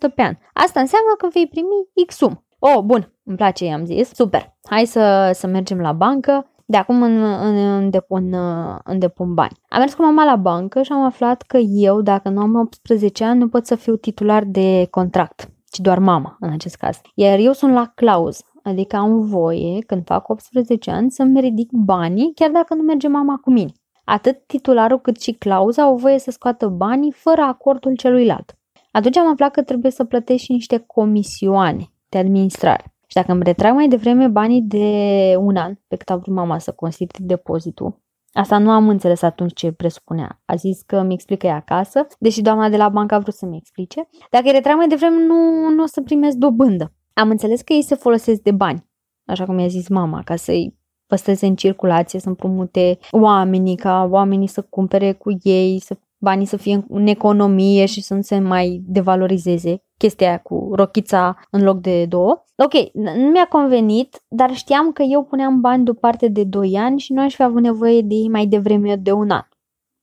5% 0.10 0.14
pe 0.16 0.22
an. 0.22 0.34
Asta 0.54 0.80
înseamnă 0.80 1.14
că 1.18 1.28
vei 1.34 1.48
primi 1.48 2.06
X 2.06 2.16
sumă. 2.16 2.44
Oh, 2.60 2.80
bun, 2.84 3.14
îmi 3.24 3.38
place, 3.38 3.66
i-am 3.66 3.86
zis. 3.86 4.14
Super. 4.14 4.58
Hai 4.64 4.86
să, 4.86 5.32
să 5.34 5.48
mergem 5.48 5.80
la 5.80 5.92
bancă 5.92 6.52
de 6.70 6.78
acum 6.78 7.02
în, 7.02 7.24
în, 7.24 7.56
în, 7.56 7.90
depun, 7.90 8.36
în 8.84 9.00
depun 9.00 9.34
bani. 9.34 9.58
Am 9.70 9.80
mers 9.80 9.94
cu 9.94 10.02
mama 10.02 10.24
la 10.24 10.36
bancă 10.36 10.82
și 10.82 10.92
am 10.92 11.04
aflat 11.04 11.42
că 11.42 11.58
eu, 11.58 12.02
dacă 12.02 12.30
nu 12.30 12.42
am 12.42 12.56
18 12.56 13.24
ani, 13.24 13.40
nu 13.40 13.48
pot 13.48 13.66
să 13.66 13.76
fiu 13.76 13.96
titular 13.96 14.44
de 14.44 14.88
contract. 14.90 15.50
ci 15.72 15.80
doar 15.80 16.00
mama 16.00 16.38
în 16.40 16.50
acest 16.50 16.76
caz. 16.76 17.02
Iar 17.16 17.40
eu 17.40 17.52
sunt 17.52 17.74
la 17.74 17.92
clauză, 17.96 18.44
adică 18.64 18.96
am 18.96 19.20
voie, 19.20 19.80
când 19.80 20.06
fac 20.06 20.30
18 20.30 20.92
ani, 20.92 21.12
să-mi 21.12 21.40
ridic 21.40 21.70
banii, 21.72 22.32
chiar 22.36 22.50
dacă 22.50 22.74
nu 22.74 22.82
merge 22.82 23.08
mama 23.08 23.38
cu 23.38 23.52
mine. 23.52 23.72
Atât 24.04 24.46
titularul 24.46 25.00
cât 25.00 25.22
și 25.22 25.32
clauza 25.32 25.84
au 25.84 25.96
voie 25.96 26.20
să 26.20 26.32
scoată 26.32 26.68
banii 26.68 27.12
fără 27.12 27.42
acordul 27.42 27.96
celuilalt. 27.96 28.58
Atunci 28.92 29.18
am 29.18 29.28
aflat 29.28 29.52
că 29.52 29.62
trebuie 29.62 29.92
să 29.92 30.04
plătesc 30.04 30.44
și 30.44 30.52
niște 30.52 30.78
comisioane 30.78 31.92
de 32.10 32.18
administrare. 32.18 32.97
Și 33.08 33.16
dacă 33.16 33.32
îmi 33.32 33.44
retrag 33.44 33.74
mai 33.74 33.88
devreme 33.88 34.28
banii 34.28 34.62
de 34.62 35.36
un 35.40 35.56
an, 35.56 35.74
pe 35.88 35.96
cât 35.96 36.10
a 36.10 36.16
vrut 36.16 36.36
mama 36.36 36.60
să 36.60 36.72
constituie 36.72 37.28
depozitul, 37.28 38.06
Asta 38.38 38.58
nu 38.58 38.72
am 38.72 38.90
înțeles 38.90 39.22
atunci 39.22 39.54
ce 39.54 39.72
presupunea. 39.72 40.42
A 40.46 40.56
zis 40.56 40.82
că 40.82 41.02
mi 41.02 41.14
explică 41.14 41.46
ea 41.46 41.56
acasă, 41.56 42.08
deși 42.20 42.42
doamna 42.42 42.70
de 42.70 42.78
la 42.78 42.90
bancă 42.90 43.16
a 43.16 43.20
vrut 43.20 43.34
să 43.34 43.46
mi 43.46 43.58
explice. 43.58 44.08
Dacă 44.30 44.46
îi 44.46 44.52
retrag 44.52 44.76
mai 44.76 44.88
devreme, 44.88 45.26
nu, 45.26 45.70
nu 45.70 45.84
o 45.84 45.86
să 45.86 46.02
primesc 46.02 46.38
dobândă. 46.38 46.94
Am 47.14 47.30
înțeles 47.30 47.62
că 47.62 47.74
ei 47.74 47.82
se 47.82 47.96
folosesc 47.96 48.42
de 48.42 48.52
bani, 48.52 48.86
așa 49.26 49.46
cum 49.46 49.60
i-a 49.60 49.68
zis 49.68 49.88
mama, 49.88 50.24
ca 50.24 50.36
să-i 50.36 50.78
păstreze 51.08 51.46
în 51.46 51.56
circulație, 51.56 52.20
să 52.20 52.28
împrumute 52.28 52.98
oamenii, 53.12 53.76
ca 53.76 54.08
oamenii 54.12 54.48
să 54.48 54.62
cumpere 54.62 55.14
cu 55.14 55.30
ei, 55.42 55.80
să 55.80 55.98
banii 56.18 56.46
să 56.46 56.58
fie 56.58 56.86
în 56.90 57.08
economie 57.08 57.86
și 57.86 58.02
să 58.02 58.14
nu 58.14 58.22
se 58.22 58.40
mai 58.40 58.82
devalorizeze 58.86 59.82
chestia 59.98 60.28
aia 60.28 60.38
cu 60.38 60.72
rochița 60.74 61.38
în 61.52 61.64
loc 61.64 61.80
de 61.80 62.06
două. 62.06 62.44
Ok, 62.56 62.74
nu 62.94 63.30
mi-a 63.32 63.48
convenit, 63.48 64.24
dar 64.28 64.56
știam 64.56 64.92
că 64.92 65.02
eu 65.02 65.24
puneam 65.24 65.62
bani 65.62 65.84
deoparte 65.84 66.28
de 66.28 66.44
2 66.44 66.78
ani 66.78 67.00
și 67.00 67.14
nu 67.14 67.22
aș 67.22 67.36
fi 67.36 67.44
avut 67.44 67.62
nevoie 67.62 68.02
de 68.02 68.16
ei 68.16 68.30
mai 68.30 68.46
devreme 68.46 68.96
de 68.96 69.12
un 69.12 69.30
an. 69.30 69.42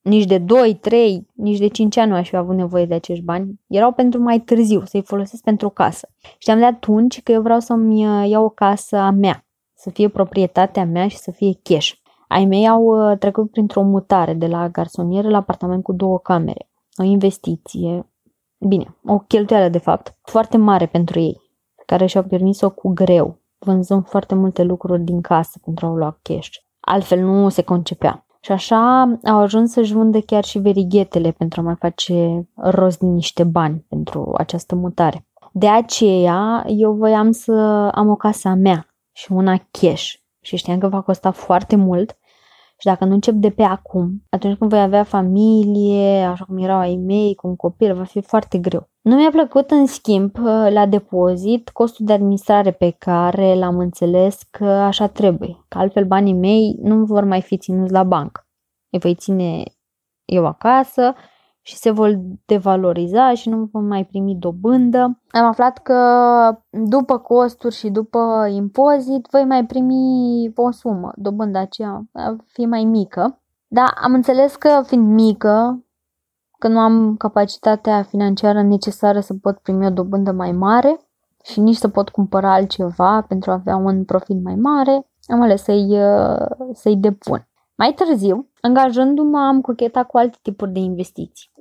Nici 0.01 0.25
de 0.25 0.39
2, 0.39 0.75
3, 0.75 1.27
nici 1.35 1.59
de 1.59 1.67
5 1.67 1.97
ani 1.97 2.11
nu 2.11 2.17
aș 2.17 2.29
fi 2.29 2.37
avut 2.37 2.57
nevoie 2.57 2.87
de 2.87 2.95
acești 2.95 3.25
bani. 3.25 3.61
Erau 3.67 3.93
pentru 3.93 4.21
mai 4.23 4.41
târziu, 4.41 4.85
să-i 4.85 5.03
folosesc 5.03 5.43
pentru 5.43 5.67
o 5.67 5.71
casă. 5.71 6.09
Știam 6.39 6.59
de 6.59 6.65
atunci 6.65 7.23
că 7.23 7.33
eu 7.33 7.43
vreau 7.43 7.61
să-mi 7.61 8.07
uh, 8.07 8.29
iau 8.29 8.45
o 8.45 8.49
casă 8.49 8.97
a 8.97 9.11
mea, 9.11 9.47
să 9.75 9.91
fie 9.91 10.09
proprietatea 10.09 10.85
mea 10.85 11.09
și 11.09 11.17
să 11.17 11.31
fie 11.31 11.59
cash. 11.63 11.93
Ai 12.35 12.45
mei 12.45 12.69
au 12.69 12.83
uh, 12.85 13.19
trecut 13.19 13.51
printr-o 13.51 13.83
mutare 13.83 14.35
de 14.35 14.47
la 14.47 14.69
garsonieră 14.69 15.29
la 15.29 15.37
apartament 15.37 15.83
cu 15.83 15.93
două 15.93 16.19
camere. 16.19 16.71
O 16.97 17.03
investiție, 17.03 18.13
bine, 18.59 18.97
o 19.07 19.19
cheltuială 19.19 19.69
de 19.69 19.79
fapt, 19.79 20.19
foarte 20.23 20.57
mare 20.57 20.87
pentru 20.87 21.19
ei, 21.19 21.41
care 21.87 22.07
și-au 22.07 22.23
permis-o 22.23 22.71
cu 22.71 22.93
greu, 22.93 23.39
vânzând 23.59 24.07
foarte 24.07 24.35
multe 24.35 24.63
lucruri 24.63 25.03
din 25.03 25.21
casă 25.21 25.61
pentru 25.65 25.87
a 25.87 25.95
lua 25.95 26.19
cash. 26.23 26.57
Altfel 26.81 27.21
nu 27.21 27.49
se 27.49 27.63
concepea. 27.63 28.27
Și 28.41 28.53
așa 28.53 29.03
au 29.25 29.39
ajuns 29.39 29.73
să-și 29.73 29.93
vândă 29.93 30.21
chiar 30.21 30.45
și 30.45 30.59
verighetele 30.59 31.31
pentru 31.31 31.61
a 31.61 31.65
mai 31.65 31.75
face 31.75 32.49
rost 32.55 32.99
din 32.99 33.13
niște 33.13 33.45
bani 33.45 33.85
pentru 33.89 34.35
această 34.37 34.75
mutare. 34.75 35.27
De 35.53 35.69
aceea 35.69 36.65
eu 36.67 36.93
voiam 36.93 37.31
să 37.31 37.53
am 37.95 38.09
o 38.09 38.15
casă 38.15 38.49
a 38.49 38.55
mea 38.55 38.87
și 39.13 39.33
una 39.33 39.69
cash 39.71 40.13
și 40.41 40.57
știam 40.57 40.79
că 40.79 40.89
va 40.89 41.01
costa 41.01 41.31
foarte 41.31 41.77
mult 41.77 42.17
și 42.85 42.91
dacă 42.91 43.05
nu 43.05 43.15
încep 43.15 43.35
de 43.35 43.51
pe 43.51 43.63
acum, 43.63 44.23
atunci 44.31 44.59
când 44.59 44.71
voi 44.71 44.81
avea 44.81 45.05
familie, 45.05 46.23
așa 46.23 46.45
cum 46.45 46.59
erau 46.59 46.79
ai 46.79 46.97
mei, 46.97 47.35
cu 47.35 47.47
un 47.47 47.57
copil, 47.57 47.95
va 47.95 48.05
fi 48.05 48.21
foarte 48.21 48.59
greu. 48.59 48.89
Nu 49.01 49.17
mi-a 49.17 49.31
plăcut, 49.31 49.71
în 49.71 49.87
schimb, 49.87 50.37
la 50.69 50.87
depozit, 50.87 51.71
costul 51.71 52.07
de 52.07 52.13
administrare 52.13 52.71
pe 52.71 52.91
care 52.99 53.55
l-am 53.55 53.79
înțeles 53.79 54.43
că 54.51 54.65
așa 54.65 55.07
trebuie, 55.07 55.65
că 55.69 55.79
altfel 55.79 56.05
banii 56.05 56.35
mei 56.35 56.79
nu 56.83 57.05
vor 57.05 57.25
mai 57.25 57.41
fi 57.41 57.57
ținuți 57.57 57.93
la 57.93 58.03
bancă. 58.03 58.47
Îi 58.91 58.99
voi 58.99 59.15
ține 59.15 59.63
eu 60.25 60.47
acasă 60.47 61.15
și 61.67 61.77
se 61.77 61.91
vor 61.91 62.21
devaloriza 62.47 63.35
și 63.35 63.49
nu 63.49 63.69
vom 63.73 63.85
mai 63.85 64.05
primi 64.05 64.35
dobândă. 64.35 64.99
Am 65.31 65.45
aflat 65.45 65.79
că 65.79 65.99
după 66.71 67.19
costuri 67.19 67.75
și 67.75 67.91
după 67.91 68.49
impozit 68.51 69.27
voi 69.31 69.45
mai 69.45 69.67
primi 69.67 70.53
o 70.55 70.71
sumă, 70.71 71.13
dobânda 71.17 71.61
aceea 71.61 72.03
va 72.13 72.37
fi 72.47 72.67
mai 72.67 72.85
mică. 72.85 73.43
Dar 73.69 73.95
am 74.03 74.15
înțeles 74.15 74.57
că 74.57 74.83
fiind 74.87 75.09
mică, 75.09 75.85
că 76.59 76.69
nu 76.69 76.79
am 76.79 77.17
capacitatea 77.17 78.03
financiară 78.03 78.63
necesară 78.63 79.21
să 79.21 79.35
pot 79.35 79.59
primi 79.59 79.87
o 79.87 79.91
dobândă 79.91 80.33
mai 80.33 80.53
mare 80.53 81.01
și 81.45 81.61
nici 81.61 81.77
să 81.77 81.89
pot 81.89 82.09
cumpăra 82.09 82.53
altceva 82.53 83.25
pentru 83.29 83.51
a 83.51 83.55
avea 83.55 83.77
un 83.77 84.05
profit 84.05 84.43
mai 84.43 84.55
mare, 84.55 85.07
am 85.27 85.41
ales 85.41 85.63
să-i, 85.63 85.99
să-i 86.73 86.97
depun. 86.97 87.49
Mai 87.77 87.93
târziu, 87.93 88.49
angajându-mă, 88.61 89.39
am 89.39 89.61
cochetat 89.61 90.07
cu 90.07 90.19
alte 90.19 90.39
tipuri 90.43 90.73
de 90.73 90.79
investiții 90.79 91.53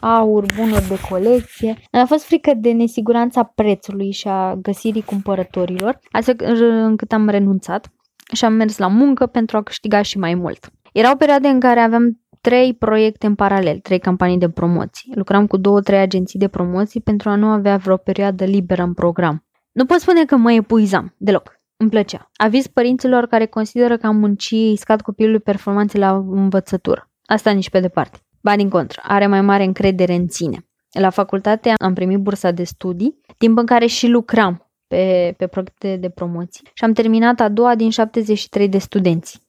aur, 0.00 0.44
bunuri 0.56 0.88
de 0.88 0.98
colecție. 1.08 1.76
A 1.90 2.04
fost 2.04 2.24
frică 2.24 2.52
de 2.56 2.72
nesiguranța 2.72 3.42
prețului 3.42 4.10
și 4.10 4.28
a 4.28 4.54
găsirii 4.54 5.02
cumpărătorilor, 5.02 5.98
astfel 6.10 6.36
încât 6.84 7.12
am 7.12 7.28
renunțat 7.28 7.92
și 8.32 8.44
am 8.44 8.52
mers 8.52 8.78
la 8.78 8.86
muncă 8.86 9.26
pentru 9.26 9.56
a 9.56 9.62
câștiga 9.62 10.02
și 10.02 10.18
mai 10.18 10.34
mult. 10.34 10.70
Erau 10.92 11.16
perioade 11.16 11.48
în 11.48 11.60
care 11.60 11.80
aveam 11.80 12.20
trei 12.40 12.74
proiecte 12.74 13.26
în 13.26 13.34
paralel, 13.34 13.78
trei 13.78 13.98
campanii 13.98 14.38
de 14.38 14.48
promoții. 14.48 15.12
Lucram 15.14 15.46
cu 15.46 15.56
două, 15.56 15.80
trei 15.80 15.98
agenții 15.98 16.38
de 16.38 16.48
promoții 16.48 17.00
pentru 17.00 17.28
a 17.28 17.34
nu 17.34 17.46
avea 17.46 17.76
vreo 17.76 17.96
perioadă 17.96 18.44
liberă 18.44 18.82
în 18.82 18.94
program. 18.94 19.44
Nu 19.72 19.84
pot 19.84 19.98
spune 19.98 20.24
că 20.24 20.36
mă 20.36 20.52
epuizam, 20.52 21.14
deloc. 21.18 21.60
Îmi 21.76 21.90
plăcea. 21.90 22.30
Aviz 22.36 22.66
părinților 22.66 23.26
care 23.26 23.46
consideră 23.46 23.96
că 23.96 24.06
am 24.06 24.16
muncit 24.16 24.78
scad 24.78 25.00
copilului 25.00 25.40
performanțe 25.40 25.98
la 25.98 26.10
învățătură. 26.16 27.10
Asta 27.24 27.50
nici 27.50 27.70
pe 27.70 27.80
departe. 27.80 28.18
Ba 28.42 28.56
din 28.56 28.68
contră, 28.68 29.00
are 29.04 29.26
mai 29.26 29.40
mare 29.40 29.64
încredere 29.64 30.14
în 30.14 30.28
sine. 30.28 30.66
La 30.90 31.10
facultate 31.10 31.72
am 31.78 31.94
primit 31.94 32.18
bursa 32.18 32.50
de 32.50 32.64
studii, 32.64 33.20
timp 33.38 33.58
în 33.58 33.66
care 33.66 33.86
și 33.86 34.06
lucram 34.06 34.72
pe, 34.86 35.34
pe 35.36 35.46
proiecte 35.46 35.96
de 35.96 36.08
promoții 36.08 36.68
și 36.74 36.84
am 36.84 36.92
terminat 36.92 37.40
a 37.40 37.48
doua 37.48 37.74
din 37.74 37.90
73 37.90 38.68
de 38.68 38.78
studenți. 38.78 39.40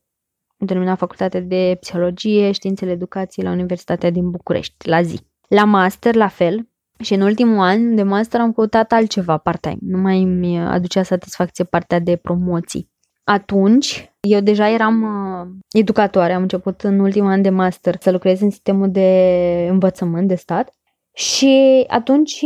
Am 0.57 0.67
terminat 0.67 0.97
facultatea 0.97 1.41
de 1.41 1.77
psihologie, 1.79 2.51
științele 2.51 2.91
educației 2.91 3.45
la 3.45 3.51
Universitatea 3.51 4.09
din 4.09 4.29
București, 4.29 4.89
la 4.89 5.01
zi. 5.01 5.19
La 5.47 5.63
master, 5.63 6.15
la 6.15 6.27
fel, 6.27 6.67
și 6.99 7.13
în 7.13 7.21
ultimul 7.21 7.59
an 7.59 7.95
de 7.95 8.03
master 8.03 8.39
am 8.39 8.53
căutat 8.53 8.91
altceva 8.91 9.37
part-time. 9.37 9.77
Nu 9.81 9.97
mai 9.97 10.23
mi 10.23 10.59
aducea 10.59 11.03
satisfacție 11.03 11.63
partea 11.63 11.99
de 11.99 12.15
promoții. 12.15 12.91
Atunci, 13.23 14.11
eu 14.19 14.39
deja 14.39 14.69
eram 14.69 15.01
uh, 15.01 15.47
educatoare, 15.71 16.33
am 16.33 16.41
început 16.41 16.81
în 16.81 16.99
ultimul 16.99 17.29
an 17.29 17.41
de 17.41 17.49
master 17.49 17.95
să 17.99 18.11
lucrez 18.11 18.41
în 18.41 18.49
sistemul 18.49 18.91
de 18.91 19.67
învățământ 19.69 20.27
de 20.27 20.35
stat 20.35 20.73
și 21.13 21.83
atunci 21.87 22.43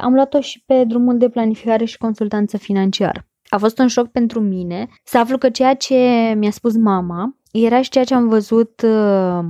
am 0.00 0.14
luat-o 0.14 0.40
și 0.40 0.62
pe 0.66 0.84
drumul 0.84 1.18
de 1.18 1.28
planificare 1.28 1.84
și 1.84 1.98
consultanță 1.98 2.56
financiară. 2.56 3.26
A 3.48 3.58
fost 3.58 3.78
un 3.78 3.86
șoc 3.86 4.08
pentru 4.08 4.40
mine 4.40 4.88
să 5.04 5.18
aflu 5.18 5.38
că 5.38 5.50
ceea 5.50 5.74
ce 5.74 5.94
mi-a 6.36 6.50
spus 6.50 6.76
mama 6.76 7.36
era 7.52 7.82
și 7.82 7.90
ceea 7.90 8.04
ce 8.04 8.14
am 8.14 8.28
văzut 8.28 8.82
uh, 8.84 9.44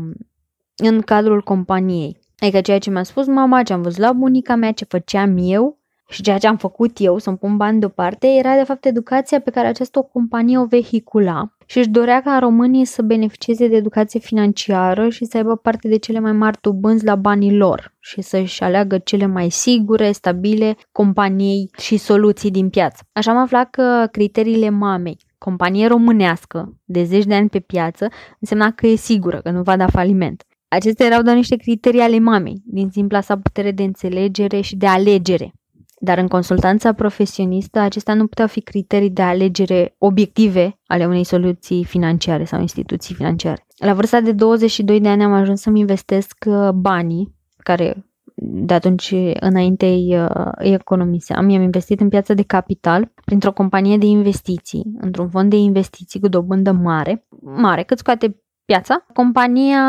în 0.76 1.00
cadrul 1.00 1.42
companiei. 1.42 2.18
Adică 2.38 2.60
ceea 2.60 2.78
ce 2.78 2.90
mi-a 2.90 3.02
spus 3.02 3.26
mama, 3.26 3.62
ce 3.62 3.72
am 3.72 3.82
văzut 3.82 4.00
la 4.00 4.12
bunica 4.12 4.54
mea, 4.54 4.72
ce 4.72 4.84
făceam 4.84 5.36
eu 5.40 5.77
și 6.08 6.22
ceea 6.22 6.38
ce 6.38 6.46
am 6.46 6.56
făcut 6.56 6.96
eu, 7.00 7.18
să-mi 7.18 7.38
pun 7.38 7.56
bani 7.56 7.80
deoparte, 7.80 8.26
era 8.26 8.56
de 8.56 8.64
fapt 8.64 8.84
educația 8.84 9.40
pe 9.40 9.50
care 9.50 9.66
această 9.66 10.08
companie 10.12 10.58
o 10.58 10.64
vehicula 10.64 11.52
și 11.66 11.78
își 11.78 11.88
dorea 11.88 12.22
ca 12.22 12.38
românii 12.38 12.84
să 12.84 13.02
beneficieze 13.02 13.68
de 13.68 13.76
educație 13.76 14.20
financiară 14.20 15.08
și 15.08 15.24
să 15.24 15.36
aibă 15.36 15.56
parte 15.56 15.88
de 15.88 15.96
cele 15.96 16.18
mai 16.18 16.32
mari 16.32 16.58
dobânzi 16.60 17.04
la 17.04 17.14
banii 17.14 17.56
lor 17.56 17.96
și 17.98 18.20
să-și 18.20 18.62
aleagă 18.62 18.98
cele 18.98 19.26
mai 19.26 19.50
sigure, 19.50 20.12
stabile 20.12 20.76
companii 20.92 21.70
și 21.78 21.96
soluții 21.96 22.50
din 22.50 22.68
piață. 22.68 23.02
Așa 23.12 23.30
am 23.30 23.36
aflat 23.36 23.70
că 23.70 24.08
criteriile 24.12 24.70
mamei, 24.70 25.16
companie 25.38 25.86
românească 25.86 26.76
de 26.84 27.04
zeci 27.04 27.24
de 27.24 27.34
ani 27.34 27.48
pe 27.48 27.60
piață, 27.60 28.08
însemna 28.40 28.70
că 28.70 28.86
e 28.86 28.94
sigură, 28.94 29.40
că 29.40 29.50
nu 29.50 29.62
va 29.62 29.76
da 29.76 29.86
faliment. 29.86 30.42
Acestea 30.68 31.06
erau 31.06 31.22
doar 31.22 31.36
niște 31.36 31.56
criterii 31.56 32.00
ale 32.00 32.18
mamei, 32.18 32.62
din 32.64 32.88
simpla 32.90 33.20
sa 33.20 33.38
putere 33.38 33.70
de 33.70 33.82
înțelegere 33.82 34.60
și 34.60 34.76
de 34.76 34.86
alegere. 34.86 35.52
Dar 36.00 36.18
în 36.18 36.28
consultanța 36.28 36.92
profesionistă, 36.92 37.78
acestea 37.78 38.14
nu 38.14 38.26
puteau 38.26 38.48
fi 38.48 38.60
criterii 38.60 39.10
de 39.10 39.22
alegere 39.22 39.94
obiective 39.98 40.80
ale 40.86 41.06
unei 41.06 41.24
soluții 41.24 41.84
financiare 41.84 42.44
sau 42.44 42.60
instituții 42.60 43.14
financiare. 43.14 43.66
La 43.76 43.94
vârsta 43.94 44.20
de 44.20 44.32
22 44.32 45.00
de 45.00 45.08
ani 45.08 45.22
am 45.22 45.32
ajuns 45.32 45.60
să-mi 45.60 45.80
investesc 45.80 46.44
uh, 46.46 46.68
banii 46.70 47.36
care 47.56 48.08
de 48.40 48.74
atunci 48.74 49.14
înainte 49.40 49.86
îi, 49.86 50.18
uh, 50.18 50.50
îi 50.58 50.72
economiseam. 50.72 51.48
I-am 51.48 51.62
investit 51.62 52.00
în 52.00 52.08
piața 52.08 52.34
de 52.34 52.42
capital 52.42 53.12
printr-o 53.24 53.52
companie 53.52 53.98
de 53.98 54.06
investiții, 54.06 54.92
într-un 55.00 55.28
fond 55.28 55.50
de 55.50 55.56
investiții 55.56 56.20
cu 56.20 56.28
dobândă 56.28 56.72
mare, 56.72 57.26
mare, 57.40 57.82
cât 57.82 57.98
scoate 57.98 58.42
piața. 58.72 59.04
Compania, 59.12 59.82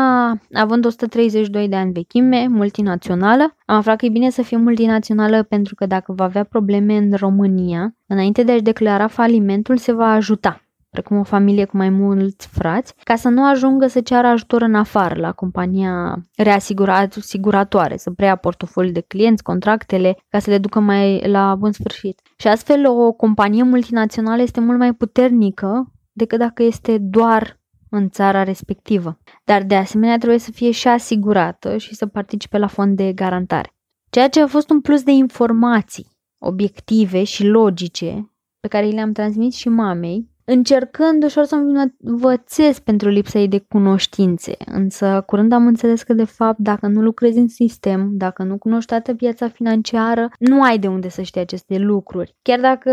având 0.52 0.84
132 0.84 1.68
de 1.68 1.76
ani 1.76 1.92
vechime, 1.92 2.46
multinațională, 2.48 3.42
am 3.66 3.76
aflat 3.76 3.96
că 3.96 4.06
e 4.06 4.08
bine 4.08 4.30
să 4.30 4.42
fie 4.42 4.56
multinațională 4.56 5.42
pentru 5.42 5.74
că 5.74 5.86
dacă 5.86 6.12
va 6.12 6.24
avea 6.24 6.44
probleme 6.44 6.96
în 6.96 7.12
România, 7.12 7.94
înainte 8.06 8.42
de 8.42 8.52
a-și 8.52 8.62
declara 8.62 9.06
falimentul, 9.06 9.76
se 9.76 9.92
va 9.92 10.10
ajuta. 10.10 10.60
precum 10.90 11.18
o 11.18 11.22
familie 11.22 11.64
cu 11.64 11.76
mai 11.76 11.88
mulți 11.88 12.48
frați, 12.48 12.94
ca 13.04 13.16
să 13.16 13.28
nu 13.28 13.44
ajungă 13.48 13.86
să 13.86 14.00
ceară 14.00 14.26
ajutor 14.26 14.62
în 14.62 14.74
afară 14.74 15.20
la 15.20 15.32
compania 15.32 16.24
reasiguratoare, 16.36 17.96
să 17.96 18.10
preia 18.10 18.36
portofoliul 18.36 18.92
de 18.92 19.00
clienți, 19.00 19.42
contractele, 19.42 20.16
ca 20.28 20.38
să 20.38 20.50
le 20.50 20.58
ducă 20.58 20.80
mai 20.80 21.28
la 21.28 21.54
bun 21.54 21.72
sfârșit. 21.72 22.20
Și 22.36 22.48
astfel 22.48 22.86
o 22.86 23.12
companie 23.12 23.62
multinațională 23.62 24.42
este 24.42 24.60
mult 24.60 24.78
mai 24.78 24.92
puternică 24.92 25.92
decât 26.12 26.38
dacă 26.38 26.62
este 26.62 26.98
doar 26.98 27.59
în 27.90 28.10
țara 28.10 28.42
respectivă. 28.42 29.18
Dar 29.44 29.62
de 29.62 29.74
asemenea 29.76 30.16
trebuie 30.16 30.38
să 30.38 30.50
fie 30.50 30.70
și 30.70 30.88
asigurată 30.88 31.76
și 31.76 31.94
să 31.94 32.06
participe 32.06 32.58
la 32.58 32.66
fond 32.66 32.96
de 32.96 33.12
garantare. 33.12 33.74
Ceea 34.10 34.28
ce 34.28 34.42
a 34.42 34.46
fost 34.46 34.70
un 34.70 34.80
plus 34.80 35.02
de 35.02 35.10
informații 35.10 36.06
obiective 36.38 37.24
și 37.24 37.46
logice 37.46 38.34
pe 38.60 38.68
care 38.68 38.86
le-am 38.86 39.12
transmis 39.12 39.54
și 39.54 39.68
mamei, 39.68 40.28
încercând 40.44 41.24
ușor 41.24 41.44
să 41.44 41.56
mă 41.56 41.90
învățez 41.98 42.78
pentru 42.78 43.08
lipsa 43.08 43.38
ei 43.38 43.48
de 43.48 43.58
cunoștințe. 43.58 44.56
Însă 44.66 45.22
curând 45.26 45.52
am 45.52 45.66
înțeles 45.66 46.02
că 46.02 46.12
de 46.12 46.24
fapt 46.24 46.58
dacă 46.58 46.86
nu 46.86 47.00
lucrezi 47.02 47.38
în 47.38 47.48
sistem, 47.48 48.10
dacă 48.16 48.42
nu 48.42 48.58
cunoști 48.58 48.86
toată 48.86 49.14
piața 49.14 49.48
financiară, 49.48 50.28
nu 50.38 50.62
ai 50.62 50.78
de 50.78 50.86
unde 50.86 51.08
să 51.08 51.22
știi 51.22 51.40
aceste 51.40 51.78
lucruri. 51.78 52.36
Chiar 52.42 52.60
dacă 52.60 52.92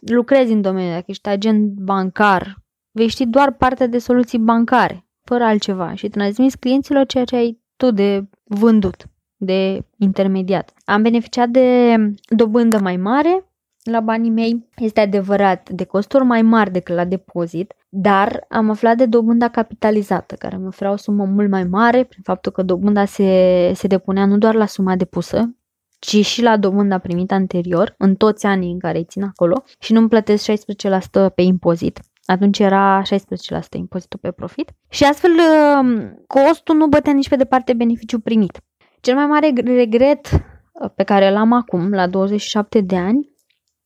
lucrezi 0.00 0.52
în 0.52 0.60
domeniu, 0.60 0.92
dacă 0.92 1.04
ești 1.06 1.28
agent 1.28 1.72
bancar, 1.72 2.56
vei 2.98 3.08
ști 3.08 3.26
doar 3.26 3.52
partea 3.52 3.86
de 3.86 3.98
soluții 3.98 4.38
bancare, 4.38 5.06
fără 5.24 5.44
altceva 5.44 5.94
și 5.94 6.08
transmis 6.08 6.54
clienților 6.54 7.06
ceea 7.06 7.24
ce 7.24 7.36
ai 7.36 7.60
tu 7.76 7.90
de 7.90 8.24
vândut, 8.44 9.04
de 9.36 9.84
intermediat. 9.96 10.72
Am 10.84 11.02
beneficiat 11.02 11.48
de 11.48 11.96
dobândă 12.28 12.78
mai 12.78 12.96
mare 12.96 13.42
la 13.82 14.00
banii 14.00 14.30
mei, 14.30 14.68
este 14.76 15.00
adevărat, 15.00 15.70
de 15.70 15.84
costuri 15.84 16.24
mai 16.24 16.42
mari 16.42 16.70
decât 16.70 16.94
la 16.94 17.04
depozit, 17.04 17.72
dar 17.88 18.44
am 18.48 18.70
aflat 18.70 18.96
de 18.96 19.06
dobânda 19.06 19.48
capitalizată, 19.48 20.34
care 20.34 20.56
mi 20.56 20.66
oferea 20.66 20.92
o 20.92 20.96
sumă 20.96 21.24
mult 21.24 21.50
mai 21.50 21.64
mare, 21.64 22.04
prin 22.04 22.22
faptul 22.22 22.52
că 22.52 22.62
dobânda 22.62 23.04
se, 23.04 23.72
se 23.74 23.86
depunea 23.86 24.26
nu 24.26 24.38
doar 24.38 24.54
la 24.54 24.66
suma 24.66 24.96
depusă, 24.96 25.56
ci 25.98 26.24
și 26.24 26.42
la 26.42 26.56
dobânda 26.56 26.98
primită 26.98 27.34
anterior, 27.34 27.94
în 27.98 28.14
toți 28.14 28.46
anii 28.46 28.72
în 28.72 28.78
care 28.78 28.98
îi 28.98 29.04
țin 29.04 29.22
acolo, 29.22 29.62
și 29.78 29.92
nu-mi 29.92 30.08
plătesc 30.08 30.50
16% 30.50 30.54
pe 31.34 31.42
impozit. 31.42 32.00
Atunci 32.30 32.58
era 32.58 33.02
16% 33.02 33.06
impozitul 33.72 34.18
pe 34.22 34.30
profit 34.30 34.72
și 34.88 35.04
astfel 35.04 35.30
um, 35.30 36.14
costul 36.26 36.76
nu 36.76 36.86
bătea 36.86 37.12
nici 37.12 37.28
pe 37.28 37.36
departe 37.36 37.72
beneficiul 37.72 38.20
primit. 38.20 38.60
Cel 39.00 39.14
mai 39.14 39.26
mare 39.26 39.52
regret 39.64 40.28
uh, 40.32 40.90
pe 40.94 41.02
care 41.02 41.28
îl 41.28 41.36
am 41.36 41.52
acum, 41.52 41.92
la 41.92 42.06
27 42.06 42.80
de 42.80 42.96
ani, 42.96 43.30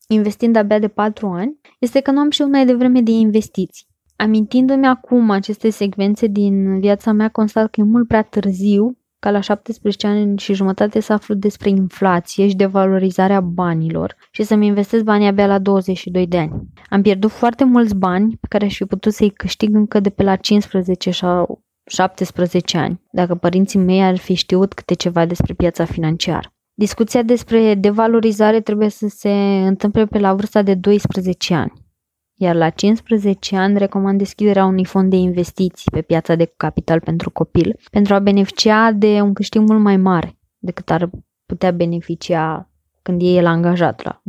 investind 0.08 0.56
abia 0.56 0.78
de 0.78 0.88
4 0.88 1.26
ani, 1.26 1.60
este 1.78 2.00
că 2.00 2.10
nu 2.10 2.20
am 2.20 2.30
știut 2.30 2.50
mai 2.50 2.66
devreme 2.66 3.00
de 3.00 3.10
investiții. 3.10 3.86
Amintindu-mi 4.16 4.86
acum 4.86 5.30
aceste 5.30 5.70
secvențe 5.70 6.26
din 6.26 6.80
viața 6.80 7.12
mea, 7.12 7.28
constat 7.28 7.70
că 7.70 7.80
e 7.80 7.84
mult 7.84 8.08
prea 8.08 8.22
târziu 8.22 8.96
ca 9.22 9.30
la 9.30 9.40
17 9.40 10.06
ani 10.06 10.38
și 10.38 10.54
jumătate 10.54 11.00
să 11.00 11.12
aflu 11.12 11.34
despre 11.34 11.68
inflație 11.68 12.48
și 12.48 12.54
devalorizarea 12.54 13.40
banilor 13.40 14.16
și 14.30 14.42
să-mi 14.42 14.66
investesc 14.66 15.04
banii 15.04 15.26
abia 15.26 15.46
la 15.46 15.58
22 15.58 16.26
de 16.26 16.38
ani. 16.38 16.52
Am 16.88 17.02
pierdut 17.02 17.30
foarte 17.30 17.64
mulți 17.64 17.94
bani 17.94 18.36
pe 18.40 18.46
care 18.48 18.64
aș 18.64 18.76
fi 18.76 18.84
putut 18.84 19.12
să-i 19.12 19.30
câștig 19.30 19.74
încă 19.74 20.00
de 20.00 20.10
pe 20.10 20.22
la 20.22 20.36
15 20.36 21.10
sau 21.10 21.62
17 21.90 22.78
ani, 22.78 23.00
dacă 23.12 23.34
părinții 23.34 23.78
mei 23.78 24.02
ar 24.02 24.16
fi 24.16 24.34
știut 24.34 24.72
câte 24.72 24.94
ceva 24.94 25.26
despre 25.26 25.54
piața 25.54 25.84
financiară. 25.84 26.52
Discuția 26.74 27.22
despre 27.22 27.74
devalorizare 27.74 28.60
trebuie 28.60 28.88
să 28.88 29.06
se 29.08 29.32
întâmple 29.66 30.06
pe 30.06 30.18
la 30.18 30.34
vârsta 30.34 30.62
de 30.62 30.74
12 30.74 31.54
ani 31.54 31.72
iar 32.42 32.54
la 32.54 32.70
15 32.70 33.56
ani 33.56 33.78
recomand 33.78 34.18
deschiderea 34.18 34.64
unui 34.64 34.84
fond 34.84 35.10
de 35.10 35.16
investiții 35.16 35.90
pe 35.90 36.02
piața 36.02 36.34
de 36.34 36.52
capital 36.56 37.00
pentru 37.00 37.30
copil, 37.30 37.76
pentru 37.90 38.14
a 38.14 38.18
beneficia 38.18 38.92
de 38.92 39.20
un 39.20 39.32
câștig 39.32 39.60
mult 39.60 39.80
mai 39.80 39.96
mare 39.96 40.38
decât 40.58 40.90
ar 40.90 41.10
putea 41.46 41.70
beneficia 41.70 42.66
când 43.02 43.22
e 43.22 43.24
el 43.24 43.46
angajat 43.46 44.02
la 44.04 44.22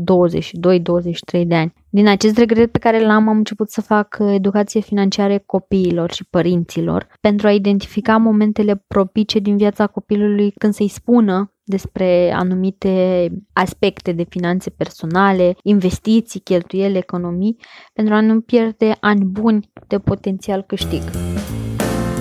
22-23 1.42 1.48
de 1.48 1.56
ani. 1.56 1.74
Din 1.90 2.08
acest 2.08 2.38
regret 2.38 2.72
pe 2.72 2.80
care 2.80 3.06
l-am, 3.06 3.28
am 3.28 3.38
început 3.38 3.70
să 3.70 3.82
fac 3.82 4.18
educație 4.20 4.82
financiară 4.82 5.38
copiilor 5.46 6.12
și 6.12 6.26
părinților 6.26 7.08
pentru 7.22 7.48
a 7.48 7.52
identifica 7.52 8.18
momentele 8.18 8.84
propice 8.88 9.40
din 9.40 9.58
viața 9.58 9.88
copilului 9.88 10.52
când 10.52 10.74
să-i 10.74 10.88
spună 10.88 11.53
despre 11.64 12.32
anumite 12.32 13.28
aspecte 13.54 14.12
de 14.12 14.26
finanțe 14.30 14.70
personale, 14.70 15.56
investiții, 15.64 16.40
cheltuieli, 16.40 16.98
economii, 16.98 17.58
pentru 17.94 18.14
a 18.14 18.22
nu 18.22 18.42
pierde 18.42 18.96
ani 19.00 19.26
buni 19.26 19.72
de 19.88 20.00
potențial 20.00 20.62
câștig. 20.62 21.02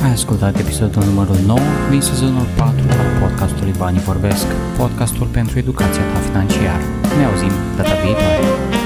Ai 0.05 0.11
ascultat 0.11 0.59
episodul 0.59 1.03
numărul 1.05 1.37
9 1.47 1.59
din 1.91 2.01
sezonul 2.01 2.47
4 2.57 2.75
al 2.75 3.29
podcastului 3.29 3.75
Banii 3.79 4.01
Vorbesc, 4.01 4.47
podcastul 4.79 5.27
pentru 5.27 5.59
educația 5.59 6.03
ta 6.13 6.19
financiară. 6.19 6.83
Ne 7.19 7.25
auzim 7.25 7.53
data 7.77 7.95
viitoare! 8.05 8.82